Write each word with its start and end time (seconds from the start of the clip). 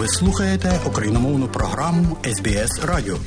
Ви 0.00 0.08
слухаєте 0.08 0.80
україномовну 0.86 1.48
програму 1.48 2.16
СБС 2.24 2.84
Радіо. 2.84 3.18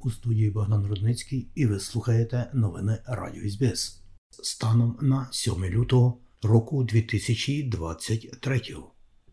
У 0.00 0.10
студії 0.10 0.50
Богдан 0.50 0.86
Рудницький 0.86 1.48
і 1.54 1.66
ви 1.66 1.80
слухаєте 1.80 2.50
новини 2.54 2.98
Радіо 3.06 3.50
СБС 3.50 4.02
станом 4.30 4.98
на 5.02 5.28
7 5.32 5.64
лютого 5.64 6.20
року 6.42 6.84
2023. 6.84 8.60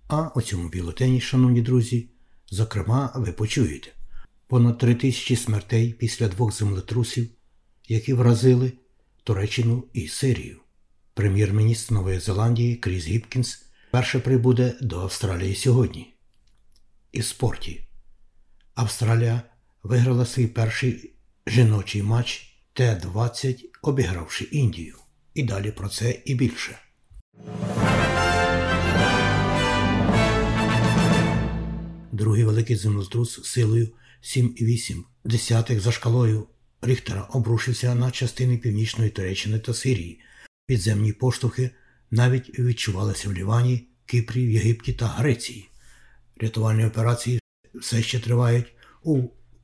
А 0.08 0.30
у 0.36 0.42
цьому 0.42 0.70
бюлетені, 0.70 1.22
шановні 1.22 1.62
друзі, 1.62 2.10
зокрема, 2.52 3.14
ви 3.16 3.32
почуєте 3.32 3.92
понад 4.48 4.78
3 4.78 4.96
тисячі 4.96 5.36
смертей 5.36 5.94
після 5.94 6.28
двох 6.28 6.54
землетрусів, 6.54 7.30
які 7.88 8.14
вразили 8.14 8.72
Туреччину 9.24 9.84
і 9.94 10.08
Сирію. 10.08 10.58
Прем'єр-міністр 11.14 11.94
Нової 11.94 12.20
Зеландії 12.20 12.76
Кріс 12.76 13.08
Гіпкінс 13.08 13.66
перше 13.92 14.20
прибуде 14.20 14.74
до 14.82 15.02
Австралії 15.02 15.56
сьогодні. 15.56 16.14
І 17.12 17.20
в 17.20 17.26
спорті 17.26 17.88
Австралія 18.76 19.42
виграла 19.84 20.26
свій 20.26 20.48
перший 20.48 21.14
жіночий 21.48 22.04
матч 22.04 22.56
Т-20, 22.74 23.66
обігравши 23.82 24.44
Індію. 24.44 24.96
І 25.34 25.44
далі 25.44 25.72
про 25.72 25.90
це 25.90 26.22
і 26.26 26.36
більше. 26.36 26.80
Другий 32.22 32.44
великий 32.44 32.76
землетрус 32.76 33.44
силою 33.44 33.90
7,8 34.24 35.04
десятих 35.24 35.80
за 35.80 35.92
шкалою 35.92 36.48
Ріхтера 36.82 37.22
обрушився 37.22 37.96
на 37.96 38.12
частини 38.12 38.58
північної 38.58 39.10
Туреччини 39.10 39.60
та 39.60 39.74
Сирії. 39.74 40.20
Підземні 40.66 41.14
поштовхи 41.14 41.70
навіть 42.12 42.60
відчувалися 42.60 43.30
в 43.30 43.34
Лівані, 43.34 43.88
Кіпрі, 44.06 44.42
Єгипті 44.42 44.94
та 44.94 45.06
Греції. 45.08 45.70
Рятувальні 46.38 46.86
операції 46.86 47.40
все 47.76 48.04
ще 48.04 48.20
тривають 48.20 48.74
у 49.04 49.24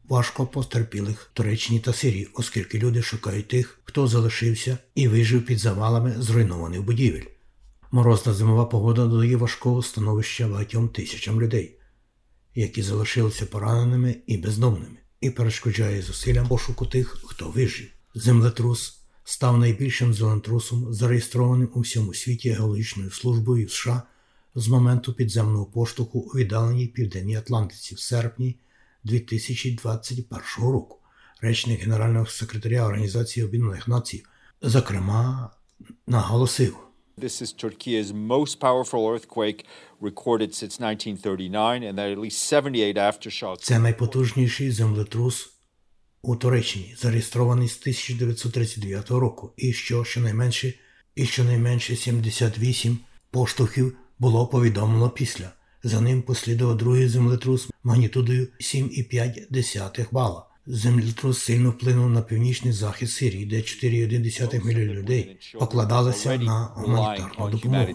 важко 0.10 0.48
постерпілих 0.48 1.32
Туреччині 1.34 1.80
та 1.80 1.94
Сирії, 1.94 2.30
оскільки 2.34 2.80
люди 2.80 3.02
шукають 3.02 3.48
тих, 3.48 3.80
хто 3.84 4.08
залишився 4.08 4.78
і 4.96 5.08
вижив 5.08 5.46
під 5.46 5.60
завалами 5.60 6.16
зруйнованих 6.20 6.84
будівель. 6.84 7.26
Морозна 7.92 8.34
зимова 8.34 8.66
погода 8.66 9.06
додає 9.06 9.36
важкого 9.36 9.84
становища 9.84 10.48
багатьом 10.48 10.90
тисячам 10.90 11.42
людей, 11.42 11.77
які 12.62 12.82
залишилися 12.82 13.46
пораненими 13.46 14.16
і 14.28 14.38
бездомними, 14.38 14.98
і 15.22 15.30
перешкоджає 15.30 16.02
зусиллям 16.02 16.48
пошуку 16.48 16.86
тих, 16.86 17.18
хто 17.26 17.50
вижив. 17.50 17.88
Землетрус 18.16 19.00
став 19.24 19.58
найбільшим 19.58 20.14
землетрусом, 20.14 20.94
зареєстрованим 20.94 21.70
у 21.74 21.80
всьому 21.80 22.14
світі 22.14 22.50
геологічною 22.50 23.12
службою 23.12 23.70
США 23.70 24.04
з 24.56 24.68
моменту 24.68 25.14
підземного 25.14 25.66
поштовху 25.66 26.20
у 26.20 26.38
віддаленій 26.38 26.88
південній 26.88 27.36
Атлантиці 27.36 27.96
в 27.96 28.00
серпні 28.00 28.56
2021 29.04 30.40
року. 30.58 30.98
Речник 31.42 31.82
Генерального 31.82 32.26
секретаря 32.26 32.86
Організації 32.86 33.46
Об'єднаних 33.46 33.88
Націй, 33.88 34.24
зокрема, 34.62 35.50
наголосив. 36.08 36.87
This 37.20 37.42
is 37.42 37.52
Turkey's 37.52 38.14
most 38.14 38.60
powerful 38.60 39.10
earthquake 39.10 39.66
recorded 40.00 40.54
since 40.54 40.80
1939, 40.80 41.82
and 41.82 41.98
there 41.98 42.12
at 42.12 42.20
least 42.20 42.38
78 42.38 42.96
aftershocks. 42.96 43.64
Це 43.64 43.80
найпотужніший 43.80 44.72
землетрус 44.72 45.50
у 46.22 46.36
Туреччині, 46.36 46.96
зареєстрований 46.98 47.68
з 47.68 47.78
1939 47.82 49.10
року, 49.10 49.54
і 49.58 49.74
що 49.74 50.04
щонайменше, 50.04 50.74
і 51.16 51.26
щонайменше 51.26 51.96
78 51.96 53.00
поштовхів 53.32 53.98
було 54.20 54.48
повідомлено 54.48 55.10
після. 55.10 55.52
За 55.84 56.02
ним 56.02 56.22
послідував 56.22 56.78
другий 56.78 57.08
землетрус 57.08 57.70
магнітудою 57.84 58.48
7,5 58.60 60.08
бала. 60.12 60.47
Землетрус 60.70 61.40
сильно 61.40 61.70
вплинув 61.70 62.10
на 62.10 62.22
північний 62.22 62.74
захід 62.74 63.10
Сирії, 63.10 63.46
де 63.46 63.56
4,1 63.56 64.66
мільйона 64.66 64.94
людей 64.94 65.38
покладалися 65.60 66.38
на 66.38 66.64
гуманітарну 66.76 67.50
допомогу. 67.50 67.86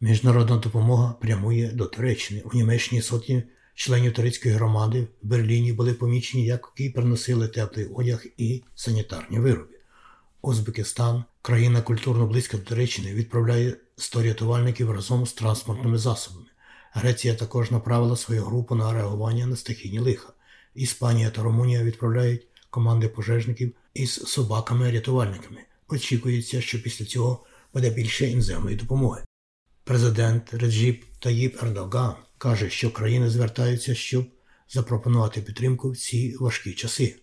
Міжнародна 0.00 0.56
допомога 0.56 1.14
прямує 1.20 1.72
до 1.72 1.86
Туреччини. 1.86 2.42
У 2.44 2.56
Німеччині 2.56 3.02
сотні 3.02 3.42
членів 3.74 4.12
турецької 4.12 4.54
громади 4.54 5.08
в 5.22 5.26
Берліні 5.26 5.72
були 5.72 5.94
помічені, 5.94 6.44
які 6.44 6.90
приносили 6.90 7.48
теплий 7.48 7.86
одяг 7.86 8.24
і 8.36 8.62
санітарні 8.74 9.38
вироби. 9.38 9.74
Узбекистан, 10.42 11.24
країна 11.42 11.82
культурно 11.82 12.26
близька 12.26 12.56
до 12.56 12.62
Туреччини, 12.62 13.14
відправляє 13.14 13.76
100 13.96 14.22
рятувальників 14.22 14.90
разом 14.90 15.26
з 15.26 15.32
транспортними 15.32 15.98
засобами. 15.98 16.46
Греція 16.92 17.34
також 17.34 17.70
направила 17.70 18.16
свою 18.16 18.44
групу 18.44 18.74
на 18.74 18.92
реагування 18.92 19.46
на 19.46 19.56
стихійні 19.56 19.98
лиха. 19.98 20.32
Іспанія 20.74 21.30
та 21.30 21.42
Румунія 21.42 21.82
відправляють 21.82 22.46
команди 22.70 23.08
пожежників 23.08 23.72
із 23.94 24.24
собаками-рятувальниками. 24.24 25.58
Очікується, 25.88 26.60
що 26.60 26.82
після 26.82 27.04
цього 27.04 27.44
буде 27.74 27.90
більше 27.90 28.26
іноземної 28.26 28.76
допомоги. 28.76 29.22
Президент 29.84 30.54
Реджіп 30.54 31.04
Таїп 31.18 31.62
Ердоган 31.62 32.14
каже, 32.38 32.70
що 32.70 32.90
країни 32.90 33.30
звертаються, 33.30 33.94
щоб 33.94 34.24
запропонувати 34.68 35.40
підтримку 35.40 35.90
в 35.90 35.96
ці 35.96 36.36
важкі 36.40 36.72
часи. 36.72 37.16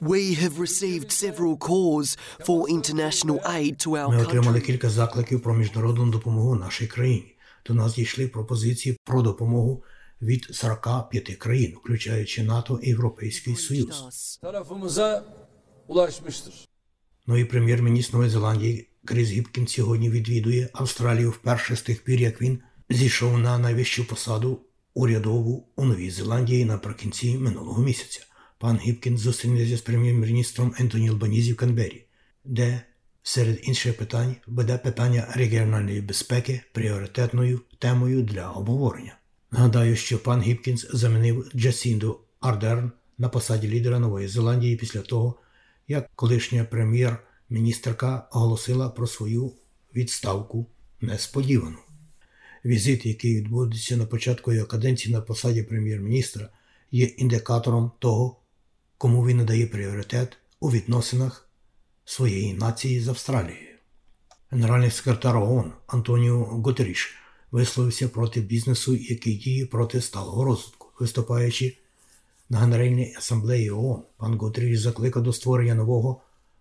We 0.00 0.34
have 0.42 0.56
received 0.66 1.10
several 1.24 1.56
calls 1.56 2.08
for 2.46 2.58
international 2.68 3.38
aid 3.58 3.74
to 3.84 3.88
our 3.90 4.08
Ми 4.10 4.22
отримали 4.22 4.60
кілька 4.60 4.90
закликів 4.90 5.42
про 5.42 5.54
міжнародну 5.54 6.10
допомогу 6.10 6.54
нашій 6.54 6.86
країні. 6.86 7.34
До 7.66 7.74
нас 7.74 7.94
дійшли 7.94 8.28
пропозиції 8.28 8.96
про 9.04 9.22
допомогу 9.22 9.82
від 10.22 10.44
45 10.44 11.36
країн, 11.36 11.74
включаючи 11.76 12.42
НАТО 12.42 12.80
і 12.82 12.88
Європейський 12.88 13.56
Союз. 13.56 14.04
Ну 17.26 17.36
і 17.36 17.44
прем'єр-міністр 17.44 18.12
Нової 18.12 18.30
Зеландії 18.30 18.90
Кріс 19.04 19.30
Гіпкінс 19.30 19.66
сьогодні 19.66 20.10
відвідує 20.10 20.68
Австралію 20.72 21.30
вперше 21.30 21.76
з 21.76 21.82
тих 21.82 22.04
пір, 22.04 22.20
як 22.20 22.42
він 22.42 22.58
зійшов 22.90 23.38
на 23.38 23.58
найвищу 23.58 24.04
посаду 24.04 24.60
урядову 24.94 25.68
у 25.76 25.84
Новій 25.84 26.10
Зеландії 26.10 26.64
наприкінці 26.64 27.38
минулого 27.38 27.82
місяця. 27.82 28.20
Пан 28.58 28.78
Гіпкінс 28.78 29.18
зустрінеться 29.18 29.76
з 29.76 29.80
прем'єр-міністром 29.80 30.74
Ентоні 30.78 31.08
Албанізі 31.08 31.52
в 31.52 31.56
Канбері, 31.56 32.06
де 32.44 32.82
серед 33.22 33.60
інших 33.62 33.96
питань 33.96 34.36
буде 34.46 34.78
питання 34.78 35.26
регіональної 35.34 36.00
безпеки 36.00 36.62
пріоритетною 36.72 37.60
темою 37.78 38.22
для 38.22 38.50
обговорення. 38.50 39.18
Нагадаю, 39.54 39.96
що 39.96 40.18
пан 40.18 40.42
Гіпкінс 40.42 40.86
замінив 40.92 41.50
Джасінду 41.54 42.20
Ардерн 42.40 42.92
на 43.18 43.28
посаді 43.28 43.68
лідера 43.68 43.98
Нової 43.98 44.28
Зеландії 44.28 44.76
після 44.76 45.00
того, 45.00 45.34
як 45.88 46.10
колишня 46.14 46.64
прем'єр-міністерка 46.64 48.28
оголосила 48.32 48.88
про 48.88 49.06
свою 49.06 49.52
відставку 49.94 50.66
несподівану. 51.00 51.76
Візит, 52.64 53.06
який 53.06 53.36
відбудеться 53.36 53.96
на 53.96 54.06
початку 54.06 54.52
його 54.52 54.66
каденції 54.66 55.14
на 55.14 55.20
посаді 55.20 55.62
прем'єр-міністра, 55.62 56.48
є 56.90 57.04
індикатором 57.04 57.92
того, 57.98 58.36
кому 58.98 59.26
він 59.26 59.36
надає 59.36 59.66
пріоритет 59.66 60.36
у 60.60 60.70
відносинах 60.70 61.48
своєї 62.04 62.54
нації 62.54 63.00
з 63.00 63.08
Австралією. 63.08 63.76
Генеральний 64.50 64.90
секретар 64.90 65.36
ООН 65.36 65.72
Антоніо 65.86 66.44
Гутеріш 66.44 67.23
висловився 67.54 68.08
проти 68.08 68.40
бізнесу, 68.40 68.96
який 68.96 69.34
діє 69.34 69.66
проти 69.66 70.00
сталого 70.00 70.44
розвитку, 70.44 70.88
виступаючи 71.00 71.76
на 72.50 72.58
Генеральній 72.58 73.14
асамблеї 73.18 73.70
ООН. 73.70 74.02
Пан 74.16 74.38
Гутеріш 74.38 74.78
закликав 74.78 75.22
до 75.22 75.32
створення 75.32 75.74
нового 75.74 76.20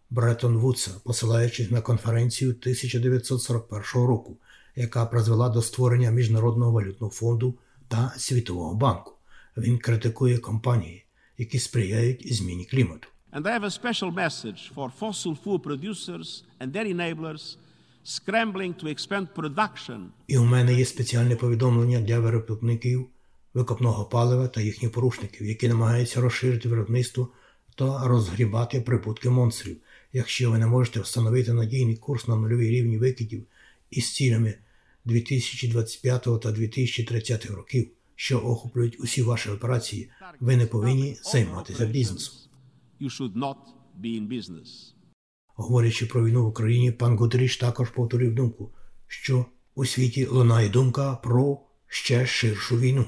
Бреттон 0.10 0.58
Вудса, 0.58 0.92
посилаючись 1.04 1.72
на 1.72 1.82
конференцію 1.82 2.52
1941 2.52 4.08
року, 4.08 4.38
яка 4.76 5.06
призвела 5.06 5.50
до 5.50 5.62
створення 5.62 6.12
Міжнародного 6.12 6.72
валютного 6.72 7.14
фонду 7.14 7.56
та 7.88 8.14
Світового 8.18 8.76
банку. 8.76 9.14
Він 9.58 9.78
критикує 9.78 10.38
компанії, 10.38 11.06
які 11.38 11.60
сприяють 11.60 12.34
зміні 12.34 12.66
клімату. 12.66 13.08
And 13.34 13.44
I 13.46 13.60
have 13.60 13.64
a 13.64 13.84
special 13.84 14.12
message 14.14 14.74
for 14.76 14.92
fossil 15.02 15.36
fuel 15.44 15.60
producers 15.60 16.44
and 16.60 16.72
their 16.74 16.88
enablers 16.96 17.58
scrambling 18.06 18.74
to 18.84 18.88
expand 18.88 19.28
production 19.36 20.08
І 20.28 20.38
у 20.38 20.44
мене 20.44 20.74
є 20.74 20.86
спеціальне 20.86 21.36
повідомлення 21.36 22.00
для 22.00 22.20
виробників 22.20 23.08
викопного 23.54 24.06
палива 24.06 24.48
та 24.48 24.62
їхніх 24.62 24.92
порушників, 24.92 25.48
які 25.48 25.68
намагаються 25.68 26.22
розширити 26.22 26.70
виробництво 26.70 27.30
та 27.76 28.08
розгрібати 28.08 28.82
прибутки 28.82 29.30
монстрів. 29.30 29.78
Якщо 30.14 30.52
ви 30.52 30.58
не 30.58 30.68
можете 30.68 31.00
встановити 31.00 31.54
надійний 31.54 31.96
курс 31.96 32.28
на 32.28 32.36
нульовий 32.36 32.70
рівні 32.70 32.98
викидів 32.98 33.44
із 33.92 34.14
цілями 34.14 34.54
2025 35.06 36.24
та 36.42 36.52
2030 36.52 37.46
років, 37.46 37.90
що 38.16 38.40
охоплюють 38.40 39.00
усі 39.00 39.22
ваші 39.22 39.50
операції, 39.50 40.10
ви 40.40 40.58
не 40.58 40.66
повинні 40.66 41.18
займатися 41.24 41.86
бізнесом. 41.86 42.36
You 43.02 43.10
should 43.10 43.36
not 43.36 43.56
be 44.02 44.20
in 44.20 44.28
business. 44.28 44.94
Говорячи 45.56 46.06
про 46.06 46.26
війну 46.26 46.44
в 46.44 46.48
Україні, 46.48 46.92
пан 46.92 47.18
Гутеріш 47.18 47.58
також 47.58 47.90
повторив 47.90 48.36
думку, 48.36 48.72
що 49.08 49.46
у 49.76 49.86
світі 49.86 50.26
лунає 50.26 50.70
думка 50.70 51.16
про 51.16 51.60
ще 51.88 52.26
ширшу 52.26 52.80
війну. 52.80 53.06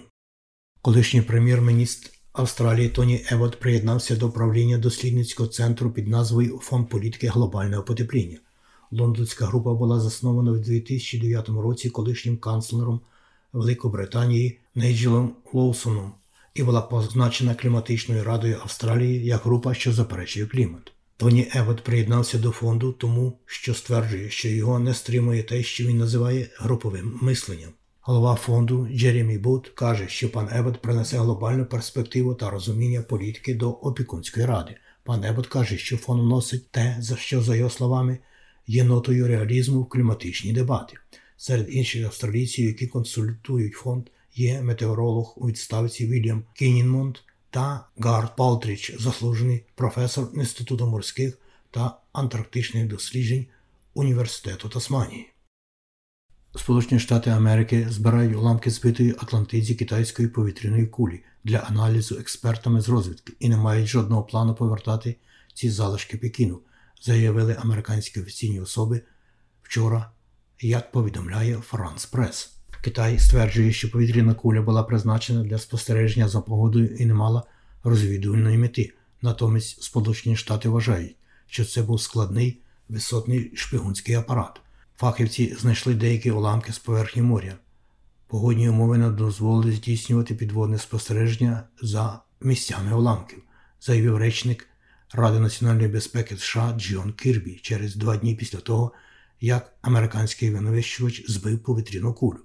Колишній 0.81 1.21
прем'єр-міністр 1.21 2.09
Австралії 2.33 2.89
Тоні 2.89 3.25
Евот 3.31 3.59
приєднався 3.59 4.15
до 4.15 4.30
правління 4.30 4.77
дослідницького 4.77 5.50
центру 5.50 5.92
під 5.92 6.07
назвою 6.07 6.59
Фонд 6.63 6.89
політики 6.89 7.27
глобального 7.27 7.83
потепління. 7.83 8.38
Лондонська 8.91 9.45
група 9.45 9.74
була 9.74 10.00
заснована 10.00 10.51
в 10.51 10.59
2009 10.59 11.50
році 11.50 11.89
колишнім 11.89 12.38
канцлером 12.38 13.01
Великобританії 13.53 14.59
Нейджелом 14.75 15.36
Лоусоном 15.53 16.12
і 16.53 16.63
була 16.63 16.81
позначена 16.81 17.56
кліматичною 17.56 18.24
радою 18.24 18.59
Австралії 18.62 19.25
як 19.25 19.41
група, 19.41 19.74
що 19.74 19.94
заперечує 19.94 20.45
клімат. 20.45 20.91
Тоні 21.17 21.47
Евот 21.56 21.83
приєднався 21.83 22.38
до 22.38 22.51
фонду, 22.51 22.91
тому 22.91 23.39
що 23.45 23.73
стверджує, 23.73 24.29
що 24.29 24.47
його 24.47 24.79
не 24.79 24.94
стримує 24.94 25.44
те, 25.44 25.63
що 25.63 25.85
він 25.85 25.97
називає 25.97 26.50
груповим 26.57 27.19
мисленням. 27.21 27.69
Голова 28.01 28.35
фонду 28.35 28.88
Джеремі 28.91 29.38
Бут 29.38 29.69
каже, 29.69 30.07
що 30.07 30.31
пан 30.31 30.50
Ебот 30.51 30.81
принесе 30.81 31.17
глобальну 31.17 31.65
перспективу 31.65 32.33
та 32.33 32.50
розуміння 32.50 33.01
політики 33.01 33.56
до 33.56 33.71
опікунської 33.71 34.45
ради. 34.45 34.75
Пан 35.03 35.23
Ебот 35.23 35.47
каже, 35.47 35.77
що 35.77 35.97
фонд 35.97 36.21
вносить 36.21 36.71
те, 36.71 36.97
за 37.00 37.17
що, 37.17 37.41
за 37.41 37.56
його 37.56 37.69
словами, 37.69 38.17
є 38.67 38.83
нотою 38.83 39.27
реалізму 39.27 39.81
в 39.81 39.89
кліматичні 39.89 40.53
дебати. 40.53 40.97
Серед 41.38 41.67
інших 41.69 42.06
австралійців, 42.06 42.65
які 42.65 42.88
консультують 42.88 43.73
фонд, 43.73 44.06
є 44.35 44.62
метеоролог 44.62 45.33
у 45.38 45.47
відставці 45.47 46.07
Вільям 46.07 46.44
Кінінмонт 46.53 47.23
та 47.55 47.85
Гард 47.97 48.35
Палтріч, 48.35 48.95
заслужений 48.99 49.65
професор 49.75 50.29
Інституту 50.33 50.87
морських 50.87 51.37
та 51.71 51.97
антарктичних 52.13 52.87
досліджень 52.87 53.45
Університету 53.93 54.69
Тасманії. 54.69 55.33
Сполучені 56.55 56.99
Штати 56.99 57.29
Америки 57.29 57.87
збирають 57.89 58.35
уламки 58.35 58.71
збитої 58.71 59.11
Атлантиді 59.11 59.75
китайської 59.75 60.27
повітряної 60.27 60.87
кулі 60.87 61.23
для 61.43 61.57
аналізу 61.57 62.17
експертами 62.19 62.81
з 62.81 62.89
розвідки 62.89 63.33
і 63.39 63.49
не 63.49 63.57
мають 63.57 63.87
жодного 63.87 64.23
плану 64.23 64.55
повертати 64.55 65.15
ці 65.53 65.69
залишки 65.69 66.17
Пекіну, 66.17 66.59
заявили 67.01 67.57
американські 67.59 68.21
офіційні 68.21 68.59
особи 68.59 69.01
вчора, 69.63 70.11
як 70.59 70.91
повідомляє 70.91 71.57
Франс 71.57 72.05
Прес. 72.05 72.54
Китай 72.85 73.19
стверджує, 73.19 73.71
що 73.71 73.91
повітряна 73.91 74.33
куля 74.33 74.61
була 74.61 74.83
призначена 74.83 75.43
для 75.43 75.57
спостереження 75.57 76.27
за 76.27 76.41
погодою 76.41 76.95
і 76.95 77.05
не 77.05 77.13
мала 77.13 77.43
розвідувальної 77.83 78.57
мети. 78.57 78.93
Натомість 79.21 79.83
Сполучені 79.83 80.35
Штати 80.35 80.69
вважають, 80.69 81.15
що 81.47 81.65
це 81.65 81.81
був 81.81 82.01
складний 82.01 82.61
висотний 82.89 83.51
шпигунський 83.55 84.15
апарат. 84.15 84.61
Фахівці 84.97 85.55
знайшли 85.59 85.93
деякі 85.93 86.31
уламки 86.31 86.73
з 86.73 86.79
поверхні 86.79 87.21
моря. 87.21 87.55
Погодні 88.27 88.69
умови 88.69 88.97
не 88.97 89.09
дозволили 89.09 89.71
здійснювати 89.71 90.35
підводне 90.35 90.77
спостереження 90.77 91.63
за 91.81 92.19
місцями 92.41 92.95
уламків, 92.95 93.43
заявив 93.81 94.17
речник 94.17 94.67
Ради 95.13 95.39
національної 95.39 95.88
безпеки 95.88 96.38
США 96.38 96.75
Джон 96.77 97.13
Кірбі 97.13 97.59
через 97.61 97.95
два 97.95 98.17
дні 98.17 98.35
після 98.35 98.59
того, 98.59 98.91
як 99.41 99.73
американський 99.81 100.51
винищувач 100.51 101.31
збив 101.31 101.59
повітряну 101.59 102.13
кулю. 102.13 102.39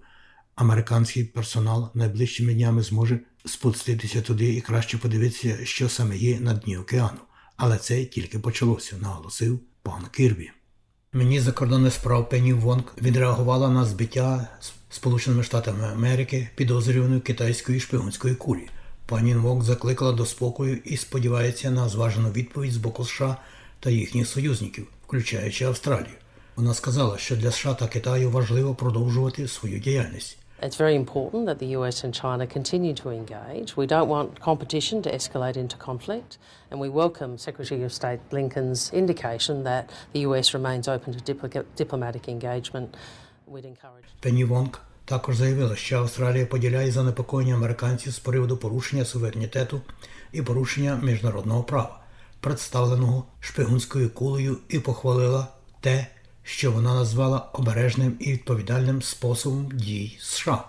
Американський 0.60 1.24
персонал 1.24 1.90
найближчими 1.94 2.54
днями 2.54 2.82
зможе 2.82 3.20
спуститися 3.44 4.22
туди 4.22 4.54
і 4.54 4.60
краще 4.60 4.98
подивитися, 4.98 5.58
що 5.64 5.88
саме 5.88 6.16
є 6.16 6.40
на 6.40 6.54
дні 6.54 6.78
океану. 6.78 7.18
Але 7.56 7.76
це 7.76 8.04
тільки 8.04 8.38
почалося, 8.38 8.96
наголосив 8.96 9.60
пан 9.82 10.06
Кірбі. 10.12 10.50
Мені 11.12 11.40
закордонних 11.40 11.92
справ 11.92 12.28
Пенні 12.28 12.52
Вонг 12.52 12.84
відреагувала 13.02 13.70
на 13.70 13.84
збиття 13.84 14.48
Сполученими 14.90 15.42
Штатами 15.42 15.84
Америки 15.84 16.50
підозрюваної 16.56 17.20
китайської 17.20 17.80
шпигунської 17.80 18.34
кулі. 18.34 18.68
Пані 19.06 19.34
Вонг 19.34 19.64
закликала 19.64 20.12
до 20.12 20.26
спокою 20.26 20.76
і 20.84 20.96
сподівається 20.96 21.70
на 21.70 21.88
зважену 21.88 22.30
відповідь 22.30 22.72
з 22.72 22.76
боку 22.76 23.04
США 23.04 23.36
та 23.80 23.90
їхніх 23.90 24.28
союзників, 24.28 24.86
включаючи 25.06 25.64
Австралію. 25.64 26.14
Вона 26.56 26.74
сказала, 26.74 27.18
що 27.18 27.36
для 27.36 27.50
США 27.50 27.74
та 27.74 27.86
Китаю 27.86 28.30
важливо 28.30 28.74
продовжувати 28.74 29.48
свою 29.48 29.78
діяльність. 29.78 30.36
It's 30.62 30.76
very 30.76 30.94
important 30.94 31.46
that 31.46 31.58
the 31.58 31.68
US 31.78 32.04
and 32.04 32.12
China 32.12 32.46
continue 32.46 32.92
to 33.02 33.08
engage. 33.10 33.78
We 33.78 33.86
don't 33.86 34.08
want 34.08 34.40
competition 34.40 35.00
to 35.02 35.10
escalate 35.18 35.56
into 35.56 35.76
conflict, 35.78 36.36
and 36.70 36.78
we 36.78 36.88
welcome 36.90 37.38
Secretary 37.38 37.82
of 37.82 37.92
State 37.94 38.20
Blinken's 38.30 38.92
indication 38.92 39.64
that 39.64 39.88
the 40.12 40.20
US 40.28 40.52
remains 40.52 40.86
open 40.86 41.14
to 41.16 41.20
dipl- 41.30 41.64
diplomatic 41.76 42.28
engagement. 42.28 42.88
We'd 43.46 43.64
encourage. 43.64 44.04
Пенні 44.20 44.44
Вонг 44.44 44.80
також 45.04 45.36
заявила, 45.36 45.76
що 45.76 45.98
Австралія 45.98 46.46
поділяє 46.46 46.90
занепокоєння 46.90 47.54
американців 47.54 48.12
з 48.12 48.18
приводу 48.18 48.56
порушення 48.56 49.04
суверенітету 49.04 49.80
і 50.32 50.42
порушення 50.42 51.00
міжнародного 51.02 51.62
права, 51.62 52.00
представленого 52.40 53.24
шпигунською 53.40 54.10
кулею, 54.10 54.56
і 54.68 54.78
похвалила 54.78 55.48
те, 55.80 56.06
що 56.42 56.72
вона 56.72 56.94
назвала 56.94 57.38
обережним 57.38 58.16
і 58.20 58.32
відповідальним 58.32 59.02
способом 59.02 59.68
дій 59.74 60.16
США. 60.20 60.64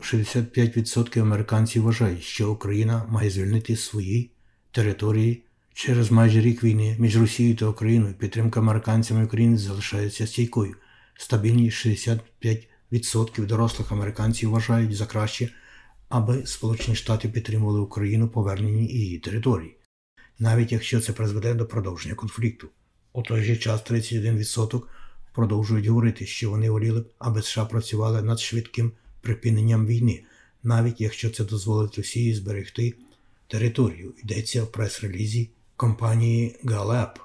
«65% 0.00 1.20
американців 1.20 1.82
вважають, 1.82 2.22
що 2.22 2.52
Україна 2.52 3.04
має 3.08 3.30
звільнити 3.30 3.76
свої 3.76 4.30
території 4.70 5.42
через 5.74 6.10
майже 6.10 6.40
рік 6.40 6.64
війни 6.64 6.96
між 6.98 7.16
Росією 7.16 7.56
та 7.56 7.66
Україною. 7.66 8.14
Підтримка 8.14 8.60
американцями 8.60 9.24
України 9.24 9.58
залишається 9.58 10.26
стійкою. 10.26 10.76
Стабільні 11.18 11.70
65% 11.70 13.46
дорослих 13.46 13.92
американців 13.92 14.50
вважають 14.50 14.96
за 14.96 15.06
краще, 15.06 15.48
аби 16.08 16.46
Сполучені 16.46 16.96
Штати 16.96 17.28
підтримували 17.28 17.80
Україну 17.80 18.28
поверненні 18.28 18.86
її 18.86 19.18
території 19.18 19.76
навіть 20.38 20.72
якщо 20.72 21.00
це 21.00 21.12
призведе 21.12 21.54
до 21.54 21.66
продовження 21.66 22.14
конфлікту. 22.14 22.68
У 23.12 23.22
той 23.22 23.42
же 23.44 23.56
час 23.56 23.80
31% 23.90 24.82
продовжують 25.34 25.86
говорити, 25.86 26.26
що 26.26 26.50
вони 26.50 26.70
воліли 26.70 27.00
б, 27.00 27.10
аби 27.18 27.42
США 27.42 27.64
працювали 27.64 28.22
над 28.22 28.40
швидким 28.40 28.92
припиненням 29.20 29.86
війни, 29.86 30.24
навіть 30.62 31.00
якщо 31.00 31.30
це 31.30 31.44
дозволить 31.44 31.98
Росії 31.98 32.34
зберегти 32.34 32.94
територію. 33.46 34.14
Йдеться 34.24 34.62
в 34.62 34.72
прес-релізі 34.72 35.50
компанії 35.76 36.56
Галеп. 36.64 37.18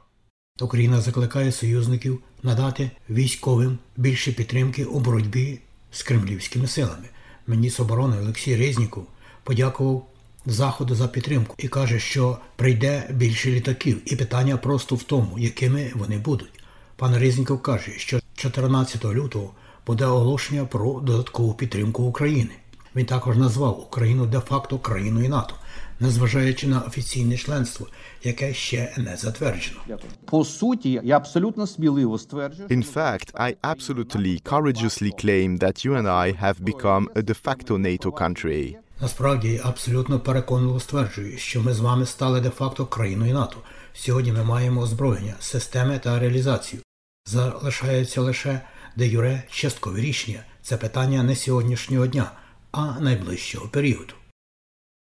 Україна 0.62 1.02
закликає 1.02 1.52
союзників 1.52 2.24
надати 2.44 2.92
військовим 3.10 3.80
більше 3.98 4.32
підтримки 4.32 4.86
у 4.86 5.00
боротьбі 5.00 5.60
з 5.92 6.04
кремлівськими 6.04 6.68
силами. 6.68 7.10
Міністр 7.48 7.82
оборони 7.82 8.18
Олексій 8.20 8.56
Резніков 8.56 9.08
подякував 9.44 10.08
Заходу 10.46 10.96
за 10.96 11.08
підтримку 11.08 11.56
і 11.58 11.68
каже, 11.68 12.00
що 12.00 12.38
прийде 12.56 13.10
більше 13.10 13.52
літаків, 13.52 14.02
і 14.06 14.16
питання 14.16 14.58
просто 14.58 14.96
в 14.96 15.04
тому, 15.04 15.40
якими 15.40 15.92
вони 15.96 16.18
будуть. 16.18 16.62
Пан 16.96 17.18
Резніков 17.18 17.62
каже, 17.62 17.92
що 17.98 18.20
14 18.36 19.06
лютого 19.06 19.54
буде 19.88 20.06
оголошення 20.06 20.66
про 20.66 21.00
додаткову 21.00 21.54
підтримку 21.54 22.04
України. 22.04 22.52
Він 22.96 23.06
також 23.06 23.38
назвав 23.38 23.80
Україну 23.80 24.26
де-факто 24.26 24.80
країною 24.80 25.30
НАТО, 25.30 25.56
незважаючи 26.00 26.68
на 26.68 26.82
офіційне 26.82 27.38
членство, 27.38 27.88
яке 28.24 28.54
ще 28.54 28.94
не 28.98 29.18
затверджено. 29.18 29.80
По 30.26 30.46
суті, 30.46 31.02
я 31.04 31.18
абсолютно 31.18 31.68
сміливо 31.68 32.18
стверджую. 32.18 32.68
In 32.68 32.94
fact, 32.94 33.34
I 33.34 33.56
absolutely 33.64 34.44
courageously 34.44 35.12
claim 35.26 35.60
that 35.60 35.86
you 35.86 35.94
and 36.02 36.08
I 36.08 36.42
have 36.44 36.62
become 36.62 37.08
a 37.16 37.22
de 37.22 37.34
facto 37.34 37.78
NATO 37.78 38.12
country. 38.12 38.78
Насправді 39.02 39.62
абсолютно 39.64 40.20
переконливо 40.20 40.80
стверджую, 40.80 41.38
що 41.38 41.62
ми 41.62 41.74
з 41.74 41.80
вами 41.80 42.06
стали 42.06 42.42
де-факто 42.42 42.86
країною 42.86 43.34
НАТО. 43.34 43.58
Сьогодні 43.94 44.32
ми 44.32 44.44
маємо 44.44 44.82
озброєння, 44.82 45.36
системи 45.40 46.00
та 46.00 46.20
реалізацію. 46.20 46.82
Залишається 47.26 48.22
лише 48.22 48.62
де 48.96 49.08
юре 49.08 49.44
часткові 49.50 50.02
рішення. 50.02 50.44
Це 50.62 50.78
питання 50.78 51.24
не 51.24 51.36
сьогоднішнього 51.36 52.08
дня, 52.08 52.32
а 52.72 53.00
найближчого 53.00 53.68
періоду. 53.68 54.14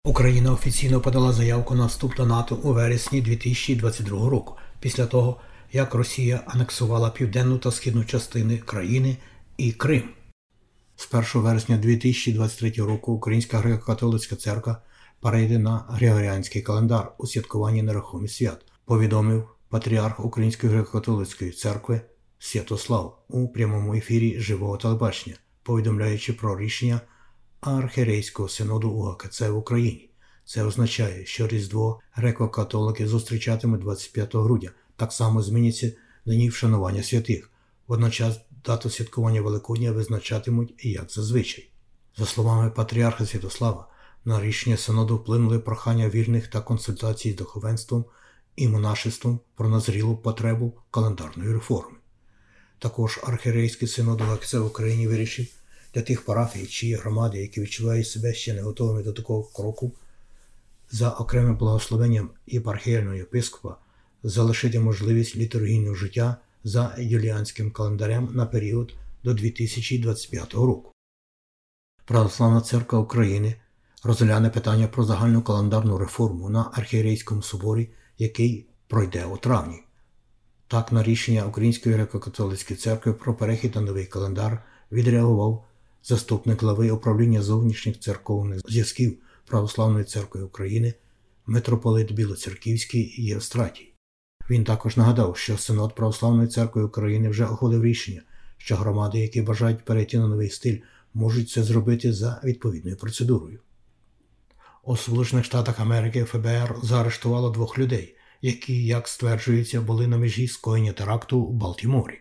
Україна 0.05 0.51
офіційно 0.51 1.01
подала 1.01 1.33
заявку 1.33 1.75
на 1.75 1.85
вступ 1.85 2.15
до 2.15 2.25
НАТО 2.25 2.55
у 2.55 2.73
вересні 2.73 3.21
2022 3.21 4.29
року, 4.29 4.55
після 4.79 5.05
того, 5.05 5.39
як 5.73 5.93
Росія 5.93 6.41
анексувала 6.47 7.09
південну 7.09 7.57
та 7.57 7.71
східну 7.71 8.05
частини 8.05 8.57
країни 8.57 9.17
і 9.57 9.71
Крим. 9.71 10.09
З 10.99 11.13
1 11.13 11.25
вересня 11.33 11.77
2023 11.77 12.71
року 12.71 13.13
Українська 13.13 13.57
греко-католицька 13.61 14.35
церква 14.35 14.81
перейде 15.19 15.59
на 15.59 15.85
Григоріанський 15.89 16.61
календар 16.61 17.11
у 17.17 17.27
святкуванні 17.27 17.81
нерухомих 17.81 18.31
свят, 18.31 18.65
повідомив 18.85 19.49
патріарх 19.69 20.25
Української 20.25 20.73
греко-католицької 20.73 21.51
церкви 21.51 22.01
Святослав 22.39 23.23
у 23.29 23.47
прямому 23.47 23.93
ефірі 23.93 24.39
живого 24.39 24.77
телебачення, 24.77 25.35
повідомляючи 25.63 26.33
про 26.33 26.59
рішення 26.59 27.01
архірейського 27.61 28.49
синоду 28.49 28.89
УГКЦ 28.89 29.41
в 29.41 29.57
Україні. 29.57 30.09
Це 30.45 30.63
означає, 30.63 31.25
що 31.25 31.47
Різдво 31.47 31.99
греко-католики 32.17 33.07
зустрічатимуть 33.07 33.81
25 33.81 34.35
грудня, 34.35 34.71
так 34.95 35.13
само 35.13 35.41
зміняться 35.41 35.91
дні 36.25 36.49
вшанування 36.49 37.03
святих. 37.03 37.51
Водночас 37.87 38.39
дату 38.65 38.89
святкування 38.89 39.41
Великодня 39.41 39.91
визначатимуть 39.91 40.73
як 40.79 41.11
зазвичай. 41.11 41.69
За 42.17 42.25
словами 42.25 42.69
патріарха 42.69 43.25
Святослава, 43.25 43.87
на 44.25 44.41
рішення 44.41 44.77
синоду 44.77 45.17
вплинули 45.17 45.59
прохання 45.59 46.09
вірних 46.09 46.47
та 46.47 46.61
консультації 46.61 47.33
з 47.33 47.37
духовенством 47.37 48.05
і 48.55 48.67
монашеством 48.67 49.39
про 49.55 49.69
назрілу 49.69 50.17
потребу 50.17 50.73
календарної 50.91 51.53
реформи. 51.53 51.97
Також 52.79 53.19
архірейський 53.23 53.87
синод 53.87 54.21
ОГКЦ 54.21 54.53
в 54.53 54.65
Україні 54.65 55.07
вирішив 55.07 55.47
для 55.93 56.01
тих 56.01 56.25
парафій 56.25 56.67
чи 56.67 56.95
громади, 56.95 57.37
які 57.37 57.61
відчувають 57.61 58.07
себе 58.07 58.33
ще 58.33 58.53
не 58.53 58.61
готовими 58.61 59.03
до 59.03 59.13
такого 59.13 59.43
кроку, 59.43 59.91
за 60.91 61.09
окремим 61.09 61.57
благословенням 61.57 62.29
єпархіального 62.47 63.15
єпископа 63.15 63.75
залишити 64.23 64.79
можливість 64.79 65.35
літургійного 65.35 65.95
життя 65.95 66.37
за 66.63 66.95
юліанським 66.97 67.71
календарем 67.71 68.29
на 68.33 68.45
період 68.45 68.93
до 69.23 69.33
2025 69.33 70.53
року. 70.53 70.91
Православна 72.05 72.61
церква 72.61 72.99
України 72.99 73.55
розгляне 74.03 74.49
питання 74.49 74.87
про 74.87 75.03
загальну 75.03 75.41
календарну 75.41 75.97
реформу 75.97 76.49
на 76.49 76.71
архієрейському 76.73 77.41
соборі, 77.41 77.89
який 78.17 78.69
пройде 78.87 79.25
у 79.25 79.37
травні. 79.37 79.83
Так, 80.67 80.91
на 80.91 81.03
рішення 81.03 81.45
Української 81.45 81.95
греко-католицької 81.95 82.75
церкви 82.75 83.13
про 83.13 83.33
перехід 83.33 83.75
на 83.75 83.81
новий 83.81 84.05
календар 84.05 84.63
відреагував 84.91 85.65
заступник 86.03 86.61
глави 86.61 86.91
управління 86.91 87.41
зовнішніх 87.41 87.99
церковних 87.99 88.59
зв'язків 88.59 89.17
Православної 89.45 90.05
церкви 90.05 90.41
України 90.41 90.93
митрополит 91.45 92.11
Білоцерківський 92.11 93.15
Євстратій. 93.17 93.93
Він 94.49 94.63
також 94.63 94.97
нагадав, 94.97 95.37
що 95.37 95.57
Синод 95.57 95.95
Православної 95.95 96.47
церкви 96.47 96.83
України 96.83 97.29
вже 97.29 97.45
ухвалив 97.45 97.83
рішення, 97.83 98.21
що 98.57 98.75
громади, 98.75 99.19
які 99.19 99.41
бажають 99.41 99.85
перейти 99.85 100.19
на 100.19 100.27
новий 100.27 100.49
стиль, 100.49 100.77
можуть 101.13 101.49
це 101.49 101.63
зробити 101.63 102.13
за 102.13 102.41
відповідною 102.43 102.97
процедурою. 102.97 103.59
У 104.83 104.97
Сполучених 104.97 105.45
Штатах 105.45 105.79
Америки 105.79 106.23
ФБР 106.23 106.75
заарештувало 106.83 107.49
двох 107.49 107.79
людей, 107.79 108.15
які, 108.41 108.85
як 108.85 109.07
стверджується, 109.07 109.81
були 109.81 110.07
на 110.07 110.17
межі 110.17 110.47
скоєння 110.47 110.91
теракту 110.91 111.39
у 111.39 111.53
Балтіморі. 111.53 112.19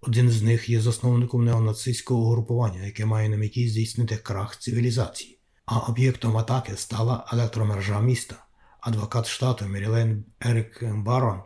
Один 0.00 0.30
з 0.30 0.42
них 0.42 0.68
є 0.68 0.80
засновником 0.80 1.44
неонацистського 1.44 2.20
угрупування, 2.20 2.84
яке 2.84 3.06
має 3.06 3.28
на 3.28 3.36
меті 3.36 3.68
здійснити 3.68 4.16
крах 4.16 4.58
цивілізації, 4.58 5.38
а 5.66 5.78
об'єктом 5.78 6.36
атаки 6.36 6.76
стала 6.76 7.26
електромережа 7.32 8.00
міста. 8.00 8.45
Адвокат 8.86 9.26
штату 9.26 9.66
Мерілен 9.68 10.24
Ерик 10.40 10.84
Барон 10.94 11.40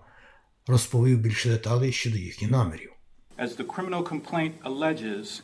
розповів 0.67 1.19
більше 1.19 1.49
деталей 1.49 1.93
щодо 1.93 2.17
їхніх 2.17 2.51
намірів. 2.51 2.93
As 3.39 3.57
the 3.57 3.65
criminal 3.65 4.03
complaint 4.03 4.53
alleges, 4.65 5.43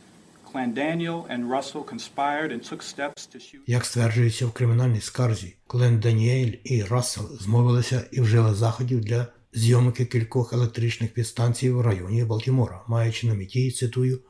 Clandaniel 0.53 1.26
and 1.31 1.50
Russell 1.50 1.85
conspired 1.95 2.50
and 2.53 2.73
took 2.73 2.83
steps 2.83 3.35
to 3.35 3.37
shoot 3.37 3.61
Як 3.67 3.85
стверджується 3.85 4.47
в 4.47 4.53
кримінальній 4.53 5.00
скарзі, 5.00 5.57
Клен 5.67 6.00
Даніель 6.00 6.53
і 6.65 6.83
Рассел 6.83 7.38
змовилися 7.41 8.05
і 8.12 8.21
вжили 8.21 8.55
заходів 8.55 9.00
для 9.00 9.26
зйомки 9.53 10.05
кількох 10.05 10.53
електричних 10.53 11.12
підстанцій 11.12 11.71
в 11.71 11.81
районі 11.81 12.25
Балтімора, 12.25 12.83
маючи 12.88 13.26
на 13.26 13.35
меті, 13.35 13.71
цитую, 13.71 14.21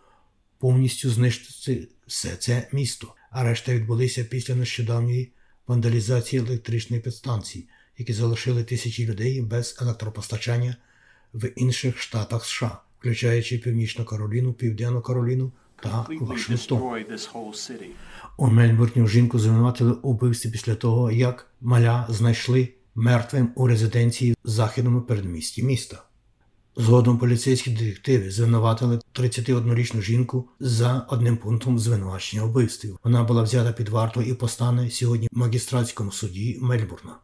повністю 0.59 1.11
знищити 1.11 1.89
все 2.07 2.37
це 2.37 2.69
місто. 2.73 3.15
А 3.31 3.45
решта 3.45 3.75
відбулися 3.75 4.25
після 4.25 4.55
нещодавньої 4.55 5.33
вандалізації 5.67 6.43
електричної 6.43 7.03
підстанції, 7.03 7.69
які 7.99 8.13
залишили 8.13 8.65
тисячі 8.65 9.07
людей 9.07 9.43
без 9.43 9.79
електропостачання 9.81 10.77
в 11.35 11.53
інших 11.57 11.99
штатах 11.99 12.45
США, 12.45 12.79
включаючи 12.99 13.59
Північну 13.59 14.05
Кароліну, 14.05 14.53
Південну 14.53 15.01
Кароліну 15.01 15.53
та 15.83 16.07
Вашингтон. 16.21 17.05
У 18.37 18.47
Мельбурні 18.47 19.09
жінку 19.09 19.39
звинуватили 19.39 19.93
у 19.93 20.13
вбивстві 20.13 20.51
після 20.51 20.75
того, 20.75 21.11
як 21.11 21.47
маля 21.61 22.07
знайшли 22.09 22.69
мертвим 22.95 23.53
у 23.55 23.67
резиденції 23.67 24.33
в 24.45 24.49
західному 24.49 25.01
передмісті 25.01 25.63
міста. 25.63 26.03
Згодом 26.79 27.19
поліцейські 27.19 27.71
детективи 27.71 28.31
звинуватили 28.31 29.01
31-річну 29.15 30.03
жінку 30.03 30.49
за 30.61 31.07
одним 31.11 31.37
пунктом 31.37 31.79
звинувачення 31.79 32.43
вбивстві. 32.43 32.91
Вона 33.05 33.25
була 33.25 33.43
взята 33.43 33.73
під 33.73 33.89
варту 33.89 34.23
і 34.23 34.35
постане 34.35 34.91
сьогодні 34.91 35.29
в 35.33 35.39
магістратському 35.39 36.13
суді 36.13 36.59
Мельбурна. 36.61 37.17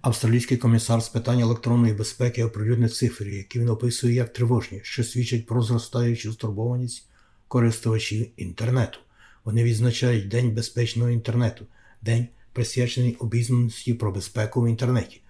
Австралійський 0.00 0.56
комісар 0.56 1.02
з 1.02 1.08
питань 1.08 1.40
електронної 1.40 1.94
безпеки 1.94 2.44
оприлюднив 2.44 2.92
цифри, 2.92 3.34
які 3.34 3.58
він 3.60 3.68
описує 3.68 4.14
як 4.14 4.32
тривожні, 4.32 4.80
що 4.82 5.04
свідчать 5.04 5.46
про 5.46 5.62
зростаючу 5.62 6.32
стурбованість 6.32 7.06
користувачів 7.48 8.26
інтернету. 8.36 8.98
Вони 9.44 9.64
відзначають 9.64 10.28
День 10.28 10.54
безпечного 10.54 11.10
інтернету, 11.10 11.66
день 12.02 12.28
присвячений 12.52 13.16
обізнаності 13.16 13.94
про 13.94 14.12
безпеку 14.12 14.62
в 14.62 14.68
інтернеті. 14.68 15.20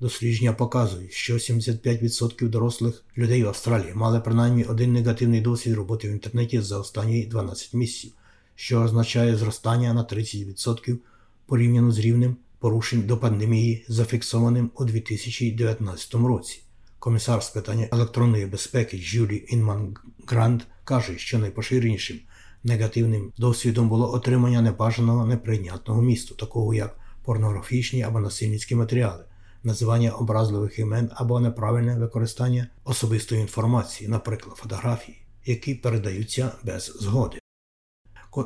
Дослідження 0.00 0.52
показують, 0.52 1.12
що 1.12 1.34
75% 1.34 2.48
дорослих 2.48 3.04
людей 3.18 3.44
в 3.44 3.48
Австралії 3.48 3.94
мали 3.94 4.20
принаймні 4.20 4.64
один 4.64 4.92
негативний 4.92 5.40
досвід 5.40 5.74
роботи 5.74 6.08
в 6.08 6.12
інтернеті 6.12 6.60
за 6.60 6.78
останні 6.78 7.26
12 7.26 7.74
місяців, 7.74 8.12
що 8.54 8.80
означає 8.80 9.36
зростання 9.36 9.94
на 9.94 10.04
30% 10.04 10.98
порівняно 11.46 11.92
з 11.92 11.98
рівнем 11.98 12.36
порушень 12.58 13.02
до 13.02 13.18
пандемії, 13.18 13.84
зафіксованим 13.88 14.70
у 14.74 14.84
2019 14.84 16.14
році. 16.14 16.62
Комісар 16.98 17.42
з 17.42 17.50
питання 17.50 17.88
електронної 17.92 18.46
безпеки 18.46 18.98
Джулі 18.98 19.44
Інман 19.48 19.96
Грант 20.26 20.66
каже, 20.84 21.18
що 21.18 21.38
найпоширенішим 21.38 22.20
негативним 22.64 23.32
досвідом 23.38 23.88
було 23.88 24.14
отримання 24.14 24.62
небажаного 24.62 25.26
неприйнятного 25.26 26.02
місту, 26.02 26.34
такого 26.34 26.74
як 26.74 26.98
порнографічні 27.24 28.02
або 28.02 28.20
насильницькі 28.20 28.74
матеріали, 28.74 29.24
називання 29.66 30.10
образливих 30.10 30.78
імен 30.78 31.10
або 31.14 31.40
неправильне 31.40 31.98
використання 31.98 32.68
особистої 32.84 33.40
інформації, 33.40 34.08
наприклад, 34.08 34.56
фотографії, 34.56 35.18
які 35.44 35.74
передаються 35.74 36.52
без 36.64 36.96
згоди. 37.00 37.38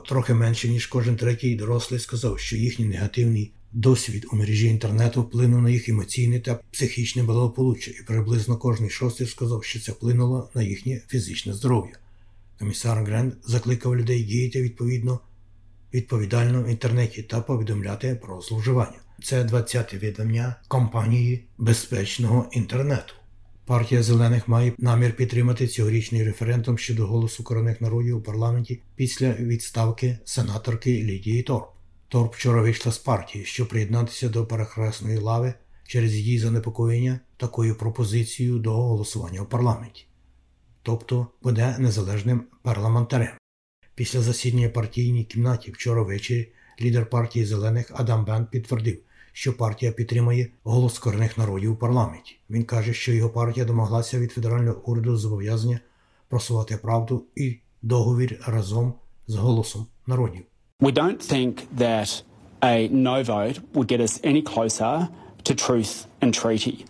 Трохи 0.09 0.35
менше, 0.35 0.69
ніж 0.69 0.87
кожен 0.87 1.17
третій 1.17 1.55
дорослий 1.55 2.01
сказав, 2.01 2.39
що 2.39 2.57
їхній 2.57 2.85
негативний 2.85 3.53
досвід 3.73 4.27
у 4.33 4.37
мережі 4.37 4.67
інтернету 4.67 5.23
вплинув 5.23 5.63
на 5.63 5.71
їх 5.71 5.89
емоційне 5.89 6.41
та 6.41 6.55
психічне 6.71 7.23
благополуччя, 7.23 7.91
і 7.91 8.03
приблизно 8.07 8.57
кожний 8.57 8.91
шостий 8.91 9.27
сказав, 9.27 9.65
що 9.65 9.81
це 9.81 9.93
вплинуло 9.93 10.51
на 10.55 10.63
їхнє 10.63 11.03
фізичне 11.09 11.53
здоров'я. 11.53 11.99
Комісар 12.59 13.05
Гренд 13.05 13.33
закликав 13.45 13.97
людей 13.97 14.25
діяти 14.25 14.63
відповідно 14.63 15.21
відповідально 15.95 16.63
в 16.63 16.69
інтернеті 16.69 17.23
та 17.23 17.41
повідомляти 17.41 18.15
про 18.15 18.41
зловживання. 18.41 18.99
Це 19.23 19.45
20-те 19.45 19.99
видання 19.99 20.55
компанії 20.69 21.45
безпечного 21.59 22.49
інтернету. 22.53 23.15
Партія 23.65 24.03
зелених 24.03 24.49
має 24.49 24.73
намір 24.79 25.17
підтримати 25.17 25.67
цьогорічний 25.67 26.25
референдум 26.25 26.79
щодо 26.79 27.07
голосу 27.07 27.45
корінних 27.45 27.81
народів 27.81 28.17
у 28.17 28.21
парламенті 28.21 28.83
після 28.97 29.33
відставки 29.33 30.19
сенаторки 30.25 31.03
Лідії 31.03 31.43
Торп. 31.43 31.65
Торп 32.09 32.35
вчора 32.35 32.63
вийшла 32.63 32.93
з 32.93 32.99
партії, 32.99 33.45
щоб 33.45 33.69
приєднатися 33.69 34.29
до 34.29 34.47
перехресної 34.47 35.19
лави 35.19 35.55
через 35.87 36.15
її 36.15 36.39
занепокоєння 36.39 37.21
такою 37.37 37.75
пропозицією 37.75 38.59
до 38.59 38.73
голосування 38.73 39.41
у 39.41 39.47
парламенті. 39.47 40.07
Тобто 40.83 41.27
буде 41.43 41.77
незалежним 41.79 42.43
парламентарем. 42.63 43.33
Після 43.95 44.21
засідання 44.21 44.69
партійній 44.69 45.25
кімнаті 45.25 45.71
вчора 45.71 46.03
ввечері 46.03 46.53
лідер 46.81 47.11
партії 47.11 47.45
зелених 47.45 47.91
Адам 47.95 48.25
Бен 48.25 48.47
підтвердив, 48.47 48.99
що 49.33 49.57
партія 49.57 49.93
підтримує 49.93 50.49
голос 50.65 50.99
корінних 50.99 51.39
народів 51.39 51.73
у 51.73 51.77
парламенті. 51.77 52.39
Він 52.51 52.65
каже, 52.65 52.95
що 52.95 53.13
його 53.13 53.31
партія 53.31 53.67
домоглася 53.67 54.19
від 54.19 54.33
федерального 54.33 54.83
уряду 54.85 55.17
зобов'язання 55.17 55.81
просувати 56.29 56.77
правду 56.77 57.25
і 57.37 57.59
договір 57.83 58.41
разом 58.47 58.95
з 59.27 59.35
голосом 59.35 59.87
народів. 60.07 60.43
We 60.81 60.93
don't 60.93 61.33
think 61.33 61.53
that 61.79 62.25
a 62.61 62.89
no 62.89 63.25
vote 63.25 63.61
will 63.75 63.85
get 63.93 64.01
us 64.01 64.21
any 64.25 64.43
closer 64.43 65.09
to 65.43 65.55
truth 65.55 66.07
and 66.21 66.45
treaty. 66.45 66.85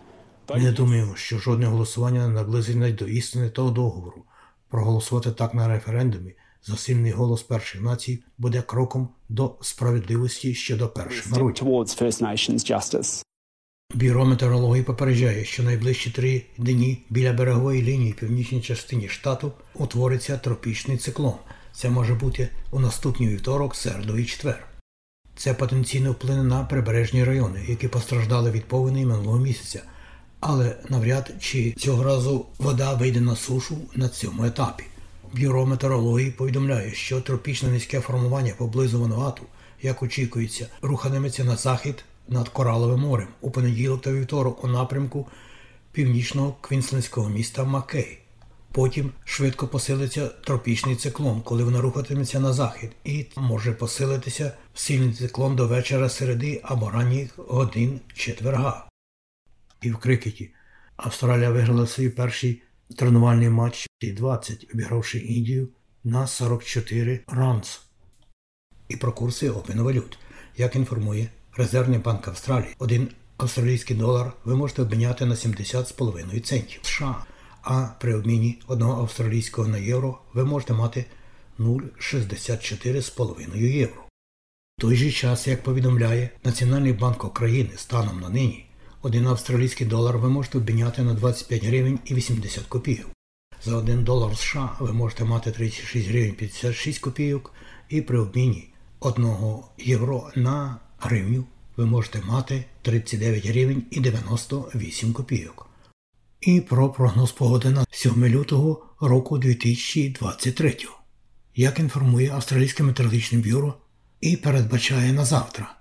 Ми 0.55 0.61
не 0.61 0.73
думаємо, 0.73 1.17
що 1.17 1.39
жодне 1.39 1.67
голосування 1.67 2.29
не 2.29 2.35
наблизить 2.35 2.95
до 2.95 3.09
істини 3.09 3.51
того 3.51 3.71
договору. 3.71 4.25
Проголосувати 4.69 5.31
так 5.31 5.55
на 5.55 5.69
референдумі 5.69 6.35
за 6.63 6.77
сильний 6.77 7.13
голос 7.13 7.43
перших 7.43 7.83
націй 7.83 8.23
буде 8.39 8.63
кроком 8.63 9.09
до 9.31 9.57
справедливості 9.61 10.55
щодо 10.55 10.89
перших 10.89 11.31
народів. 11.31 11.55
Бюро 13.95 14.25
метеорології 14.25 14.85
попереджає, 14.85 15.45
що 15.45 15.63
найближчі 15.63 16.11
три 16.11 16.43
дні 16.59 17.05
біля 17.11 17.33
берегової 17.33 17.83
лінії 17.83 18.13
в 18.13 18.17
північній 18.17 18.61
частині 18.61 19.09
штату 19.09 19.53
утвориться 19.75 20.39
тропічний 20.39 20.97
циклон. 20.97 21.35
Це 21.73 21.91
може 21.91 22.15
бути 22.15 22.49
у 22.71 22.81
наступний 22.81 23.29
вівторок, 23.29 23.77
середу 23.77 24.19
і 24.19 24.25
четвер. 24.25 24.67
Це 25.37 25.55
потенційно 25.55 26.13
вплине 26.13 26.43
на 26.45 26.65
прибережні 26.65 27.25
райони, 27.25 27.65
які 27.69 27.89
постраждали 27.89 28.51
від 28.51 28.65
повені 28.65 29.07
минулого 29.07 29.39
місяця. 29.39 29.83
Але 30.41 30.77
навряд 30.89 31.33
чи 31.41 31.73
цього 31.73 32.03
разу 32.03 32.47
вода 32.59 32.95
вийде 32.95 33.21
на 33.21 33.37
сушу 33.37 33.79
на 33.95 34.09
цьому 34.09 34.45
етапі. 34.45 34.85
Бюро 35.33 35.67
метеорології 35.67 36.31
повідомляє, 36.31 36.93
що 36.93 37.21
тропічне 37.21 37.69
низьке 37.69 38.01
формування 38.01 38.55
поблизу 38.59 39.01
Вануату, 39.01 39.43
як 39.83 40.03
очікується, 40.03 40.67
рухатиметься 40.83 41.45
на 41.45 41.57
захід 41.57 42.05
над 42.29 42.49
Кораловим 42.49 43.01
морем 43.01 43.29
у 43.41 43.51
понеділок 43.51 44.03
та 44.03 44.13
вівторок 44.13 44.65
у 44.65 44.69
напрямку 44.69 45.27
північного 45.93 46.57
квінслендського 46.61 47.29
міста 47.29 47.65
Маккей. 47.65 48.19
Потім 48.73 49.13
швидко 49.25 49.69
посилиться 49.69 50.29
тропічний 50.29 50.97
циклон, 50.97 51.41
коли 51.41 51.65
вона 51.65 51.81
рухатиметься 51.81 52.41
на 52.41 52.53
захід, 52.53 52.91
і 53.05 53.27
може 53.37 53.73
посилитися 53.73 54.53
в 54.75 54.81
сильний 54.81 55.13
циклон 55.13 55.57
до 55.57 55.67
вечора 55.67 56.09
середи 56.09 56.61
або 56.65 56.91
ранніх 56.91 57.39
годин 57.39 58.01
четверга. 58.15 58.89
І 59.83 59.91
в 59.91 59.97
крикеті 59.97 60.51
Австралія 60.97 61.51
виграла 61.51 61.87
свій 61.87 62.09
перший 62.09 62.63
тренувальний 62.97 63.49
матч 63.49 63.89
Т-20, 64.01 64.75
обігравши 64.75 65.19
Індію 65.19 65.69
на 66.05 66.27
44 66.27 67.21
ранс. 67.27 67.81
І 68.89 68.97
про 68.97 69.13
курси 69.13 69.51
обміну 69.51 69.85
валют. 69.85 70.19
Як 70.57 70.77
інформує 70.77 71.29
Резервний 71.57 71.99
банк 71.99 72.29
Австралії, 72.29 72.75
один 72.79 73.09
австралійський 73.37 73.97
долар 73.97 74.33
ви 74.45 74.57
можете 74.57 74.83
обміняти 74.83 75.27
на 75.27 75.35
70,5 75.35 76.41
центів 76.41 76.81
США 76.83 77.25
а 77.63 77.89
при 78.01 78.15
обміні 78.15 78.59
одного 78.67 79.03
австралійського 79.03 79.69
на 79.69 79.79
євро 79.79 80.19
ви 80.35 80.45
можете 80.45 80.73
мати 80.73 81.05
0,64,5 81.59 83.57
євро. 83.57 84.03
В 84.79 84.81
той 84.81 84.97
же 84.97 85.11
час, 85.11 85.47
як 85.47 85.63
повідомляє 85.63 86.31
Національний 86.45 86.93
банк 86.93 87.25
України 87.25 87.71
станом 87.77 88.21
на 88.21 88.29
нині, 88.29 88.67
один 89.03 89.27
австралійський 89.27 89.87
долар 89.87 90.19
ви 90.19 90.29
можете 90.29 90.59
обміняти 90.59 91.03
на 91.03 91.15
25 91.15 91.65
гривень 91.65 91.99
і 92.05 92.15
80 92.15 92.65
копійок. 92.65 93.11
За 93.65 93.77
1 93.77 94.05
долар 94.05 94.37
США 94.37 94.77
ви 94.81 94.93
можете 94.93 95.25
мати 95.25 95.51
36 95.51 96.09
гривень 96.09 96.35
56 96.35 96.99
копійок, 96.99 97.53
і 97.89 98.03
при 98.03 98.19
обміні 98.19 98.69
1 99.01 99.37
євро 99.79 100.31
на 100.37 100.77
гривню 100.99 101.45
ви 101.77 101.87
можете 101.87 102.21
мати 102.23 102.65
39 102.83 103.47
гривень 103.47 103.83
і 103.91 104.01
98 104.01 105.13
копійок 105.13 105.71
і 106.41 106.61
про 106.61 106.89
прогноз 106.89 107.33
погоди 107.33 107.71
на 107.71 107.85
7 107.91 108.25
лютого 108.25 108.87
року 109.01 109.39
2023. 109.39 110.77
Як 111.55 111.79
інформує 111.79 112.31
Австралійське 112.31 112.83
метеорологічне 112.83 113.39
бюро 113.39 113.75
і 114.21 114.37
передбачає 114.37 115.13
на 115.13 115.25
завтра. 115.25 115.75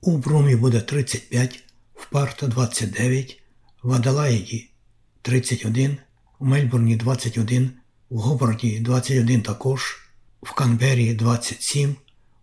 У 0.00 0.16
Брумі 0.18 0.56
буде 0.56 0.80
35, 0.80 1.62
в 2.00 2.06
Перті 2.06 2.46
29, 2.46 3.42
в 3.82 3.92
Аделаїді 3.92 4.68
31, 5.22 5.96
у 6.38 6.44
Мельбурні 6.44 6.96
21, 6.96 7.70
в 8.10 8.18
Гобарті 8.18 8.80
21 8.80 9.42
також, 9.42 9.98
в 10.42 10.52
Канбері 10.52 11.14
27, 11.14 11.96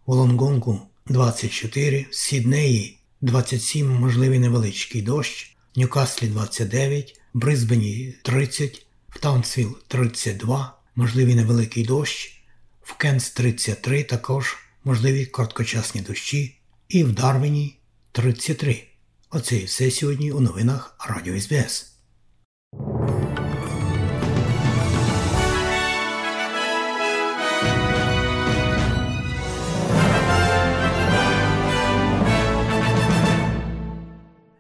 в 0.06 0.14
Вуллонгонгу 0.14 0.82
24, 1.06 2.06
в 2.12 2.16
Сіднеї 2.16 3.00
27 3.22 3.88
можливий 3.88 4.40
невеличкий 4.40 5.02
дощ, 5.02 5.58
в 5.76 5.80
Ньюкаслі 5.80 6.28
29, 6.28 7.20
в 7.34 7.38
Брисбені 7.38 8.16
30, 8.24 8.86
в 9.10 9.20
Таунсвіл 9.20 9.78
32, 9.88 10.80
можливий 10.96 11.36
невеликий 11.36 11.86
дощ, 11.86 12.44
в 12.82 12.94
Кенс 12.94 13.30
33 13.30 14.04
також 14.04 14.58
можливі 14.84 15.26
короткочасні 15.26 16.02
дощі, 16.02 16.60
і 16.90 17.04
в 17.04 17.12
Дарвіні 17.12 17.80
33. 18.12 18.88
Оце 19.30 19.58
і 19.58 19.66
все 19.66 19.92
сьогодні 19.92 20.32
у 20.32 20.40
новинах 20.40 20.96
Радіо 21.10 21.40
СБС. 21.40 21.94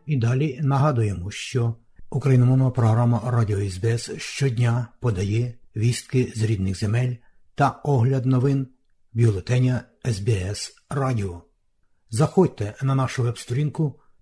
І 0.05 0.17
далі 0.17 0.59
нагадуємо, 0.63 1.31
що 1.31 1.75
Україномовна 2.09 2.69
програма 2.69 3.21
Радіо 3.25 3.69
СБС 3.69 4.11
щодня 4.17 4.87
подає 4.99 5.53
вістки 5.75 6.33
з 6.35 6.43
рідних 6.43 6.79
земель 6.79 7.15
та 7.55 7.69
огляд 7.69 8.25
новин 8.25 8.67
бюлетеня 9.13 9.83
СБС 10.05 10.71
Радіо. 10.89 11.41
Заходьте 12.09 12.75
на 12.81 12.95
нашу 12.95 13.23
веб-сторінку 13.23 13.99